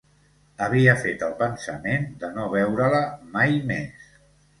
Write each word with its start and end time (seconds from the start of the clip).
Havia 0.67 0.93
fet 1.01 1.25
el 1.27 1.35
pensament 1.41 2.07
de 2.23 2.31
no 2.37 2.47
veure-la 2.55 3.03
mai 3.37 3.55
més. 3.73 4.09